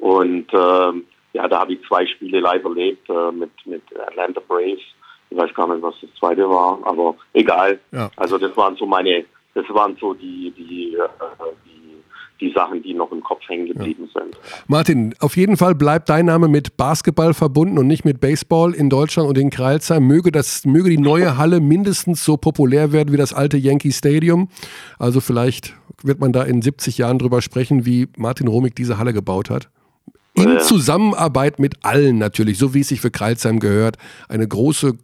[0.00, 0.92] Und äh,
[1.32, 4.80] ja, da habe ich zwei Spiele live erlebt äh, mit, mit Atlanta Braves.
[5.30, 7.78] Ich weiß gar nicht, was das zweite war, aber egal.
[7.92, 8.10] Ja.
[8.16, 11.08] Also das waren so meine, das waren so die, die, äh,
[12.40, 14.20] die Sachen, die noch im Kopf hängen geblieben ja.
[14.20, 14.38] sind.
[14.66, 18.90] Martin, auf jeden Fall bleibt dein Name mit Basketball verbunden und nicht mit Baseball in
[18.90, 20.06] Deutschland und in Kreilsheim.
[20.06, 24.48] Möge, das, möge die neue Halle mindestens so populär werden wie das alte Yankee Stadium.
[24.98, 29.12] Also vielleicht wird man da in 70 Jahren drüber sprechen, wie Martin Romig diese Halle
[29.12, 29.68] gebaut hat.
[30.34, 30.60] In.
[30.60, 33.96] Zusammenarbeit mit allen natürlich, so wie es sich für Kreilsheim gehört.
[34.28, 34.96] Eine große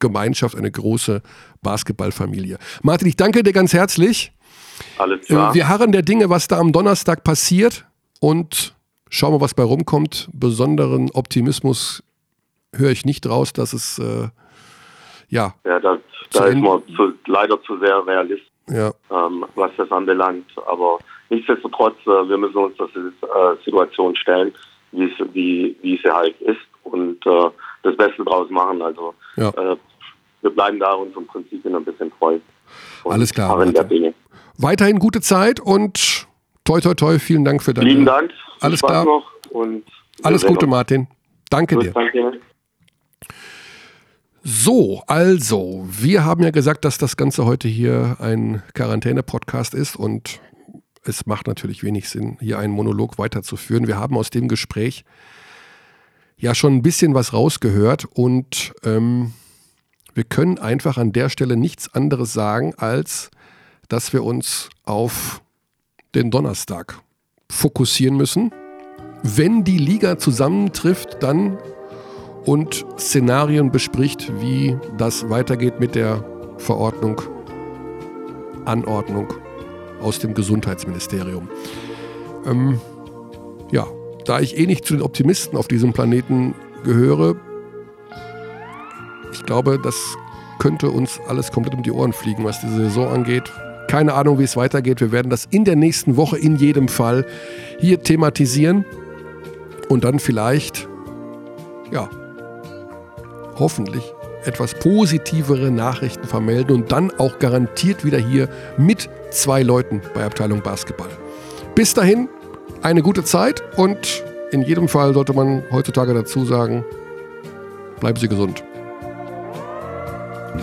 [0.00, 1.22] Gemeinschaft, eine große
[1.62, 2.58] Basketballfamilie.
[2.82, 4.32] Martin, ich danke dir ganz herzlich.
[4.98, 5.50] Alles klar.
[5.50, 7.86] Äh, wir harren der Dinge, was da am Donnerstag passiert
[8.20, 8.74] und
[9.08, 10.28] schauen wir, was bei rumkommt.
[10.32, 12.02] Besonderen Optimismus
[12.74, 14.28] höre ich nicht raus, dass es äh,
[15.28, 15.54] ja.
[15.64, 15.98] Ja, da,
[16.32, 18.92] da ist man zu, leider zu sehr realist, ja.
[19.10, 20.46] ähm, was das anbelangt.
[20.66, 20.98] Aber
[21.30, 24.52] nichtsdestotrotz, äh, wir müssen uns der äh, Situation stellen,
[24.92, 27.50] wie wie sie halt ist und äh,
[27.82, 28.82] das Beste draus machen.
[28.82, 29.48] Also ja.
[29.48, 29.76] Äh,
[30.42, 32.38] wir bleiben da unserem Prinzipien ein bisschen treu.
[33.04, 33.66] Alles klar.
[34.58, 36.26] Weiterhin gute Zeit und
[36.64, 37.88] toi toi toi, vielen Dank für deine.
[37.88, 38.30] Lieben Dank.
[38.60, 39.04] Alles Spaß klar.
[39.04, 39.84] Noch und
[40.22, 41.08] Alles Gute, Martin.
[41.50, 41.92] Danke Gut, dir.
[41.92, 42.40] Danke.
[44.44, 50.40] So, also, wir haben ja gesagt, dass das Ganze heute hier ein Quarantäne-Podcast ist und
[51.04, 53.86] es macht natürlich wenig Sinn, hier einen Monolog weiterzuführen.
[53.86, 55.04] Wir haben aus dem Gespräch
[56.36, 59.32] ja schon ein bisschen was rausgehört und ähm,
[60.14, 63.30] wir können einfach an der Stelle nichts anderes sagen, als
[63.88, 65.42] dass wir uns auf
[66.14, 66.98] den Donnerstag
[67.50, 68.52] fokussieren müssen.
[69.22, 71.58] Wenn die Liga zusammentrifft, dann
[72.44, 76.24] und Szenarien bespricht, wie das weitergeht mit der
[76.58, 77.22] Verordnung,
[78.64, 79.32] Anordnung
[80.00, 81.48] aus dem Gesundheitsministerium.
[82.46, 82.80] Ähm,
[83.70, 83.86] ja,
[84.24, 87.36] da ich eh nicht zu den Optimisten auf diesem Planeten gehöre,
[89.32, 89.96] ich glaube, das
[90.58, 93.50] könnte uns alles komplett um die Ohren fliegen, was diese Saison angeht.
[93.88, 95.00] Keine Ahnung, wie es weitergeht.
[95.00, 97.26] Wir werden das in der nächsten Woche in jedem Fall
[97.78, 98.84] hier thematisieren
[99.88, 100.88] und dann vielleicht,
[101.90, 102.08] ja,
[103.58, 104.04] hoffentlich
[104.44, 110.62] etwas positivere Nachrichten vermelden und dann auch garantiert wieder hier mit zwei Leuten bei Abteilung
[110.62, 111.08] Basketball.
[111.74, 112.28] Bis dahin
[112.82, 116.84] eine gute Zeit und in jedem Fall sollte man heutzutage dazu sagen,
[118.00, 118.64] bleiben Sie gesund.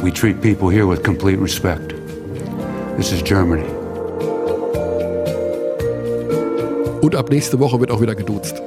[0.02, 1.94] We treat people here with complete respect.
[2.96, 3.66] This is Germany.
[7.02, 8.62] Und ab nächste Woche wird auch wieder geduzt.